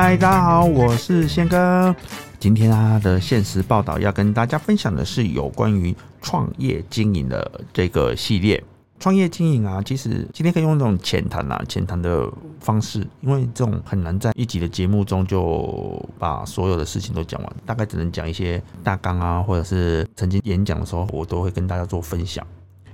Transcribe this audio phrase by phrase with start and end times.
[0.00, 1.94] 嗨，大家好，我是宪哥。
[2.38, 5.92] 今天啊的现实报道要跟大家分享的是有关于
[6.22, 8.62] 创业经营的这个系列。
[9.00, 12.30] 创业经营啊，其实今天可以用这种浅谈啊，浅谈的
[12.60, 22.46] 方式，因为这种很难在一集的节目中就把所有的事情都讲完，大概只能讲一些大纲啊，或者是曾经演讲的时候，我都会跟大家做分享。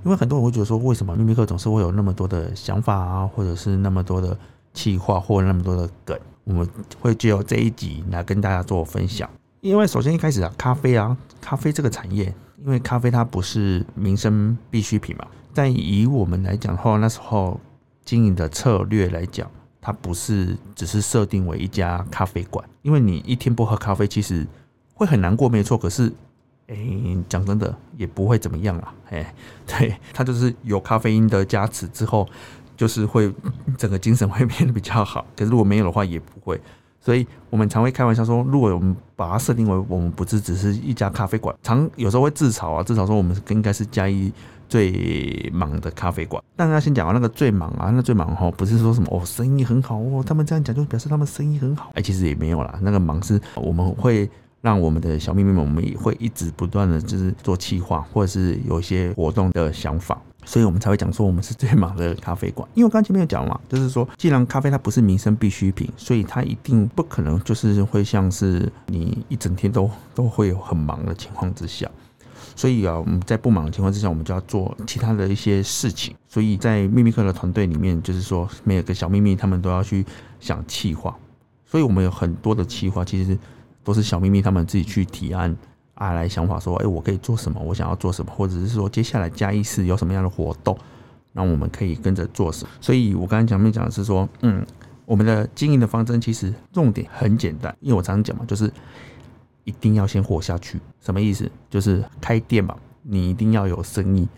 [0.06, 4.34] 因为很多人会觉得说，为什么秘密课总是会有那么多的想法啊，或者是那么多的
[4.72, 6.18] 企划，或那么多的梗？
[6.44, 6.68] 我们
[7.00, 9.28] 会借由这一集来跟大家做分享。
[9.60, 15.26] 因为首先一开始啊，咖啡啊，咖啡这个产业，因为咖啡它不是民生必需品嘛。
[15.54, 17.58] 但以我们来讲的话，那时候
[18.04, 24.46] 经营的策略来讲，它不是只是设定为一家咖啡馆，因为你一天不喝咖啡，其实
[24.92, 25.78] 会很难过，没错。
[25.78, 26.12] 可是，
[26.66, 26.76] 哎，
[27.26, 28.94] 讲真的，也不会怎么样啊。
[29.08, 29.34] 哎，
[29.66, 32.28] 对，它就是有咖啡因的加持之后。
[32.76, 33.32] 就是会
[33.76, 36.60] 整个精神会变得比较好， 可是如果没有的话也不会，
[37.00, 44.32] 所以我们常会开玩笑说，如果我们把它设定为我们不是只是一家咖啡馆，常有时候会自嘲啊，自嘲说我们应该是加一
[44.68, 46.42] 最忙的咖啡馆。
[46.56, 54.28] 但是要先讲啊，那个最忙啊，那最忙哈，不是说什么哦生意很好哦，他们这样讲就表示他们生意很好，哎，其实也没有啦，那个忙是我们会
[54.62, 60.18] 让我们的小秘密们，我们也会一直不断的就是做企划，或者是有一些活动的想法。
[60.44, 71.90] 所以我们才会讲说我们是最忙的咖啡馆，因为我刚前面有讲嘛，就是说，既然咖啡它不是民生必需品，所以它一定不可能就是会像是你一整天都都会有很忙的情况之下。
[72.56, 76.14] 所以啊，我们在不忙的情况之下，我们就要做其他的一些事情。
[76.28, 80.04] 所以在秘密客的团队里面，就是说每个小秘密他们都要去
[80.38, 81.16] 想企划，
[81.66, 83.36] 所以我们有很多的企划，其实
[83.82, 85.56] 都是小秘密他们自己去提案。
[86.04, 87.58] 啊，来想法说，哎，我可以做什么？
[87.58, 88.30] 我想要做什么？
[88.30, 90.76] 或者是说，接下来嘉义市有什么样的活动，
[91.32, 92.70] 那我们可以跟着做什么？
[92.78, 94.64] 所以我刚才前面讲的是说，嗯，
[95.06, 98.70] 我们的经营的方针其实重点很简单，因为我常常讲嘛，就是
[99.64, 100.78] 一定要先活下去。
[101.00, 101.50] 什么意思？
[101.70, 104.28] 就是开店嘛，你一定要有生意，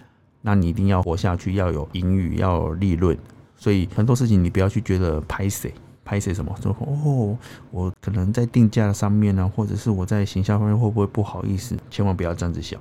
[0.42, 3.18] 那你一定要活下去，要有盈余，要有利润。
[3.56, 5.74] 所以很多事情你不要去觉得拍谁。
[6.06, 6.56] 拍些什么？
[6.62, 7.36] 说哦，
[7.72, 11.76] 我可能在定价上面呢，或者是我在形象方面会不会不好意思？
[11.90, 12.80] 千万不要这样子想，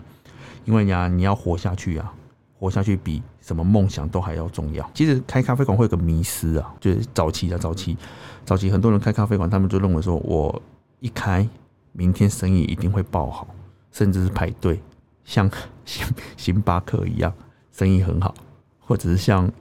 [0.63, 2.13] 因为呀，你要活下去啊，
[2.59, 4.87] 活下去比什么梦想都还要重要。
[4.93, 7.97] 其实开咖啡馆会有个迷失啊，就是早期的早期，
[8.45, 10.61] 早期很多人开咖啡馆，他们就认为说我
[10.99, 11.49] 一开，
[11.93, 13.47] 明天生意一定会爆好，
[13.91, 14.79] 甚至是排队，
[15.23, 15.49] 像
[15.83, 16.05] 星
[16.37, 17.33] 星巴克一样，
[17.71, 18.35] 生意很好，
[18.79, 19.51] 或者是像。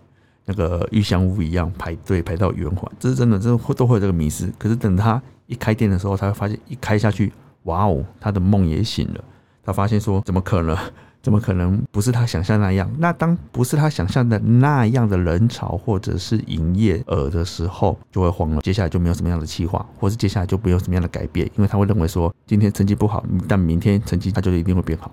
[0.46, 4.52] 那个玉香屋一样排队排到圆环，这是真的，这会都会有这个迷思。
[4.58, 7.32] 可是等他一开店的时候，他会发现一开下去，
[7.64, 9.24] 哇哦，他的梦也醒了。
[9.64, 10.76] 他发现说，怎么可能？
[11.24, 12.86] 怎么可能不是他想象那样？
[12.98, 18.60] 那当不是他想象的那样的人潮或者是营业额的时候，就会慌了。
[18.60, 25.10] 接下来就没有什么样的计划，或是接下来就没有什么样的改变，因为他会认为说，今天成绩不好，但明天成绩他就一定会变好。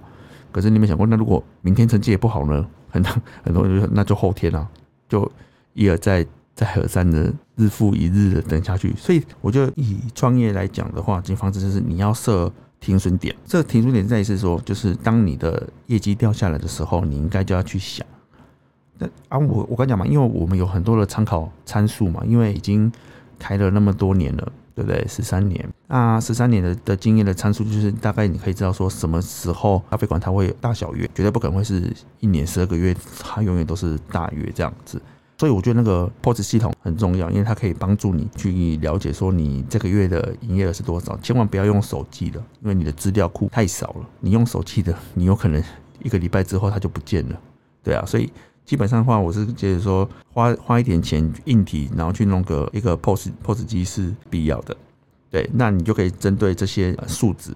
[0.51, 2.67] 可是你没想过，那如果明天成绩也不好呢？
[2.89, 3.13] 很多
[3.45, 4.67] 很多人就说，那就后天啊。
[5.11, 5.29] 就
[5.73, 12.49] 一而再、再而三的日复一日的等下去，所以我觉得以创业来讲的话，这方式就是你要设
[12.79, 13.35] 停损点。
[13.45, 18.07] 这个停损点在于是说，就是当你的业绩掉下来的时候，你应该就要去想。
[18.97, 22.89] 那啊，我我刚讲嘛，因为我们有很多的参考参数嘛，因为已经
[23.37, 25.05] 开了那么多年了，对不对？
[25.09, 35.01] 十三年，那十三年的的经验的参数，就是大概你可以知道说什么时候咖啡馆它会大小月，绝对不可能会是一年十二个月，它永远都是大月这样子。
[35.37, 41.17] 所以我觉得那个 POS 系统很重要，因为它可以帮助你去了解说你这个月的营业额是多少。
[41.17, 44.09] 千万不要用手机的，因为你的资料库太少了。
[44.21, 45.61] 你用手机的，你有可能
[46.01, 47.37] 一个礼拜之后它就不见了。
[47.83, 48.31] 对啊，所以。
[48.63, 54.77] 基本上的话，我是觉得说花花一点钱硬体，然后去弄个一个 POS POS 机是必要的。
[55.31, 57.55] 对，那你就可以针对这些数字，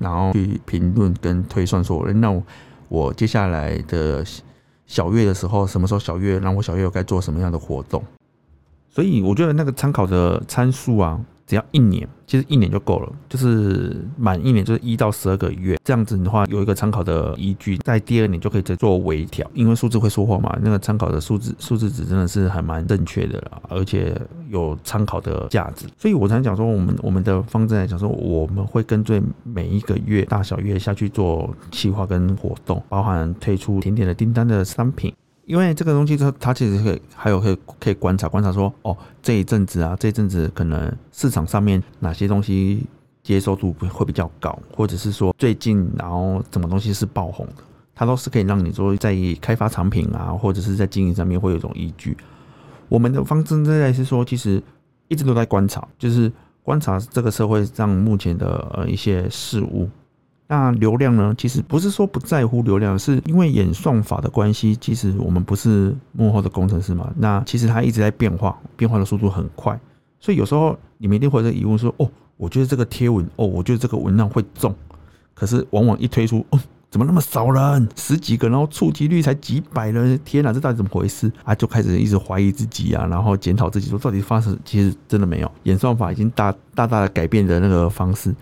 [0.00, 2.42] 然后去评论跟推算说，那
[2.88, 4.22] 我接下来的
[4.86, 8.02] 小月的时候，什么时候小月，让我小月又该做什么样的活动？
[8.90, 11.18] 所以我觉得那个参考的参数啊。
[11.50, 20.56] 只要一年，其实一年就够了，就是满一年就是一到十二个月这样子的话，有一个参考的依据，在第二年就可以再做微调，因为数字会说话嘛。
[20.62, 24.16] 那个参考的数字数字值真的是还蛮正确的啦，而且
[24.48, 25.86] 有参考的价值。
[25.98, 35.12] 所以我常讲说，我们我们的方针来讲说，我们会跟随每一个月大小月下去做企划跟活动，包含推出甜点的订单的商品。
[35.50, 42.86] 因为这个东西，它它其实可以还有可以可以观察观察说，哦，这一阵子啊，这一阵子可能市场上面哪些东西
[43.24, 47.64] 接受度会比较高，或者是说最近然后什么东西是爆红的，
[47.96, 52.16] 它都是可以让你说在开发产品啊，或者是在经营上面会有一种依据。
[52.88, 54.62] 我们的方针在是说，其实
[55.08, 56.30] 一直都在观察，就是。
[56.62, 59.88] 观察这个社会上目前的呃一些事物。
[60.52, 61.32] 那流量呢？
[61.38, 64.74] 其实不是说不在乎流量，是因为演算法的关系。
[64.74, 67.08] 其实我们不是幕后的工程师嘛。
[67.16, 69.78] 那其实它一直在变化，变化的速度很快。
[70.18, 74.74] 所以有时候你们一定会有疑问说：哦，我觉得这个贴文，哦，我觉得这个文案会中。
[75.34, 76.58] 可是往往一推出，哦，
[76.90, 77.88] 怎么那么少人？
[77.94, 81.54] 十几个，然后触及率才几百人，天哪，这到底怎么回事啊？
[81.54, 85.52] 就开始一直怀疑自己啊，然后检讨自己，说到底发生，其实真的没有。
[85.62, 88.34] 演算法已经大大大的改变的那个方式，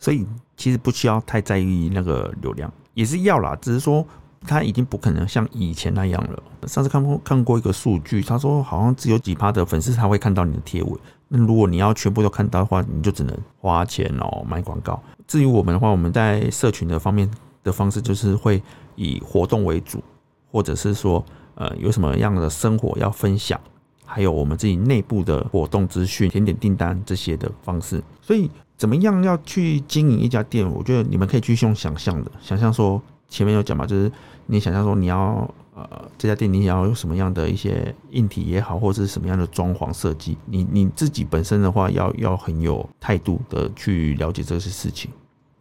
[0.00, 0.26] 所以。
[0.56, 4.06] 其实不需要太在意那个流量，也是要啦，只是说
[4.42, 6.42] 他已经不可能像以前那样了。
[6.66, 11.00] 上次看过看过一个数据，他说好像只有几趴的粉丝才会看到你的贴文。
[11.28, 15.02] 那如果你要全部都看到的话，你就只能花钱哦，买广告。
[15.26, 17.26] 至于我们的话，我们在社群的方面
[17.62, 18.62] 的方式就是会
[18.96, 20.04] 以活动为主，
[20.52, 21.24] 或者是说
[21.54, 23.58] 呃有什么样的生活要分享，
[24.04, 28.50] 还有我们自己内部的活动资讯、甜点订单这些的方式，所以。
[28.80, 30.66] 怎么样要去经营一家店？
[30.66, 32.98] 我觉得你们可以去用想象的，想象说
[33.28, 34.10] 前面有讲嘛，就是
[34.46, 35.86] 你想象说你要呃
[36.16, 45.10] 这家店你要用什么样的一些硬体也好，或者是什么样的装潢设计，你你自己本身的话要要很有态度的去了解这些事情。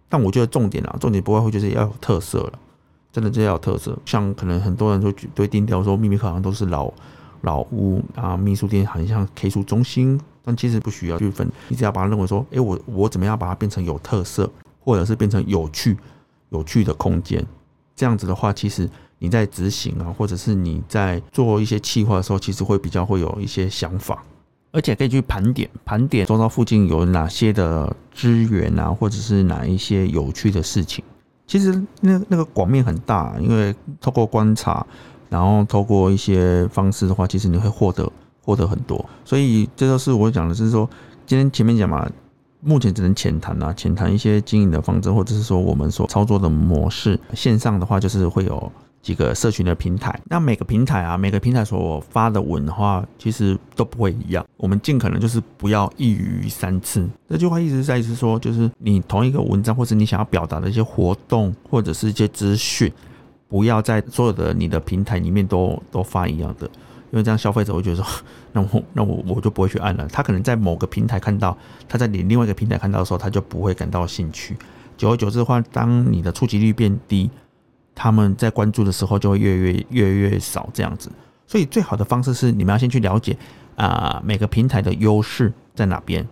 [0.08, 2.54] 但我觉得重点啊，重点不外乎就是要有特色了，
[3.12, 4.00] 真的就要有特色。
[4.06, 6.90] 像可能很多人都对定调说秘密客好像都是老
[7.42, 10.18] 老屋啊，秘书店好像 K 书中心。
[10.44, 14.50] 但其实不需要区分，你只要把它认为说，诶，我我怎么样把它变成有特色，
[14.80, 15.98] 或者是变成有趣、
[16.50, 17.46] 有趣的空间，
[17.96, 18.90] 这样子的话，其实
[19.20, 24.24] 你在执行啊，或者是你在做一些企划的时候，其实会比较会有一些想法，
[24.72, 31.04] 而且可以去盘点盘点周遭附近有哪些的资源啊，或者是哪一些有趣的事情。
[31.46, 34.86] 其实那那个广面很大，因为透过观察，
[35.30, 38.12] 然后透过一些方式的话，其实你会获得。
[38.42, 40.90] 获得很多，所以这就是我讲的，是说，
[41.26, 42.10] 今天前面讲嘛，
[42.62, 47.20] 目前只能浅谈啊，浅谈一些经营的方针，或者是说我们所操作的模式。
[47.34, 48.72] 线上的话，就是会有
[49.02, 54.46] 几个社群的平台，那每个平台啊，每个平台所发的文的话，其实都不会一样。
[54.58, 57.08] 我们尽可能就是不要一语三次。
[57.30, 62.92] 这句话意思在是说，就是你同一个文章，或者你想要表达的一些活动，或者是一些资讯，
[63.48, 66.70] 不要在所有的你的平台里面都都发一样的。
[67.12, 68.06] 因为这样消费者会觉得说，
[68.54, 70.08] 那我那我我就不会去按了。
[70.08, 71.58] 他可能在某个平台看到，
[71.88, 74.56] 他在你另外一个平台看到的时候，他就不会感到兴趣。
[74.98, 77.30] 久而久之的话，当你的触及率变低，
[77.96, 81.10] 他们在关注的时候就会越越越越少这样子。
[81.48, 83.36] 所以最好的方式是你们要先去了解
[83.76, 86.28] 啊，每个平台的优势在哪边。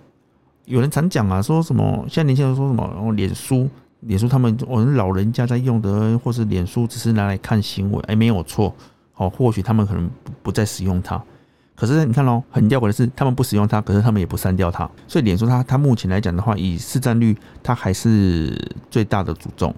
[0.65, 3.69] 有人常讲啊，说什么现在年轻人说什么，然后脸书，
[4.01, 8.75] 脸书他们我们老人家在用的，或是脸书只是拿来看新闻，哎，没有错。
[9.17, 10.09] 哦，或许他们可能
[10.41, 11.21] 不再使用它，
[11.75, 14.89] 可是你看喽，很吊诡的是，他们不使用它，可是他们也不删掉它。
[15.07, 18.55] 所以脸书它它目前来讲的话，以市占率，它还是
[18.89, 19.73] 最大的主众。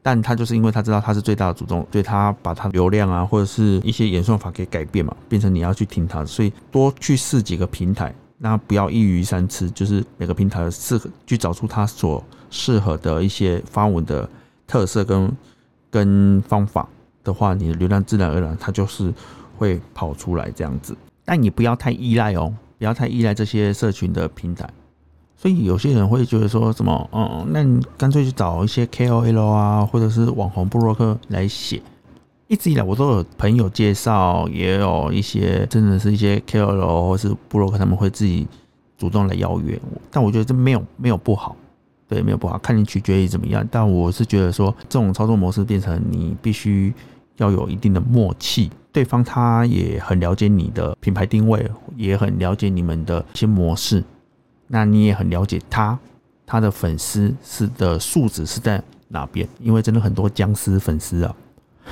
[0.00, 6.24] 但它就是因为它知道它是最大的主众，所以它把它流量啊，或者是一些演算法给改变嘛，变成你要去听它。
[6.24, 14.26] 所以多去试几个平台，那不要一鱼三吃，就是每个平台适合去找出它所适合的一些发文的
[14.66, 15.36] 特色跟
[15.90, 16.88] 跟方法。
[17.28, 19.12] 的话，你的流量自然而然它就是
[19.56, 24.68] 会跑出来这样子，但你不要太依赖哦，不要太依赖这些社群的平台。
[25.36, 31.80] 所以有些人会觉得说什么，嗯，那你干脆去找一些 KOL 啊，或者是网红布洛克来写。
[32.48, 38.48] 一直以来我都有朋友介绍，也有一些真的是一些 KOL 或是布洛克，他们会自己
[38.96, 39.78] 主动来邀约，
[40.10, 41.54] 但我觉得这没有没有不好。
[42.08, 43.62] 对，没有不好，看你取决于怎么样。
[43.70, 46.90] 但我是觉得说，这种操作模式变成你必须
[47.38, 54.04] 要有一定的默契，对方他也很了解你的品牌定位，也很了解你们的一些模式，
[54.68, 55.98] 那你也很了解他，
[56.46, 59.48] 他的粉丝是的素质是在哪边？
[59.58, 61.34] 因为真的很多僵尸粉丝啊，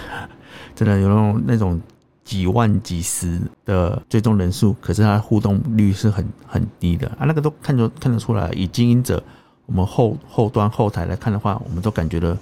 [0.76, 1.80] 真的有那种那种
[2.22, 9.22] 几万几十的追踪人数，可是他互动率是很很低的啊，那个都看得看得出来，以经营者。
[9.68, 12.38] 我们后后端后台来看的话，我们都感觉的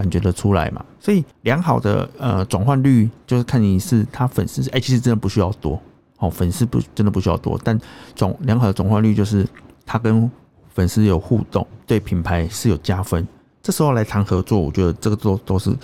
[0.00, 0.82] 感觉得出来嘛。
[0.98, 5.78] 所以良好的呃转换率就是看你是他粉丝，哎，其实真的不需要多
[6.18, 7.78] 哦，粉丝不真的不需要多，但
[8.14, 9.46] 转良好的转换率就是
[9.84, 10.30] 他跟
[10.72, 13.26] 粉丝有互动，对品牌是有加分。
[13.62, 15.76] 这时候来谈合作，我觉得这个都都是。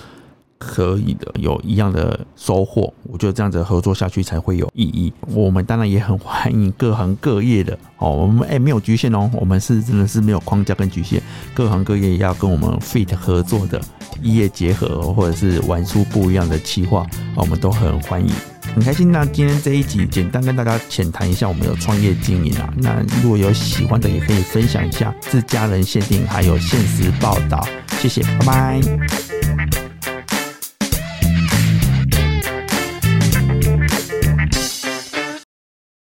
[0.59, 5.13] 可以的，有一样的收获，我觉得这样子合作下去才会有意义。
[5.29, 11.23] 我们当然也很欢迎各行各业的哦，我们哎没有局限哦，我们是真的是没有框架跟局限，
[11.55, 13.81] 各行各业要跟我们 fit 合作的
[14.23, 18.33] 异业结合，或者是玩出不一样的企划，我们都很欢迎。
[18.75, 19.13] 很开心。
[19.13, 22.73] 那今天这一集简单跟大家浅谈一下我们的创业经营啊。
[22.77, 27.67] 那如果有喜欢的，也可以分享一下自家人限定还有限时报道。
[27.99, 29.26] 谢谢，拜拜。